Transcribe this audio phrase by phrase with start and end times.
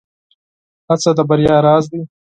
[0.87, 2.01] هڅه د بريا راز دی.